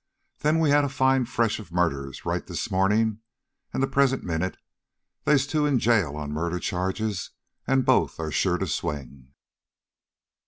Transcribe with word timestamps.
Then 0.39 0.57
we 0.57 0.71
had 0.71 0.83
a 0.83 0.89
fine 0.89 1.25
fresh 1.25 1.61
murder 1.71 2.11
right 2.25 2.43
this 2.47 2.71
morning, 2.71 3.19
and 3.71 3.83
the 3.83 3.87
present 3.87 4.23
minute 4.23 4.57
they's 5.25 5.45
two 5.45 5.67
in 5.67 5.77
jail 5.77 6.15
on 6.15 6.31
murder 6.31 6.57
charges, 6.57 7.29
and 7.67 7.85
both 7.85 8.19
are 8.19 8.31
sure 8.31 8.57
to 8.57 8.65
swing!" 8.65 9.35